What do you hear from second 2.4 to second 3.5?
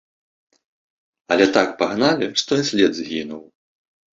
што і след згінуў.